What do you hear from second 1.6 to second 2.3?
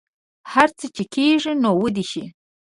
نو ودې شي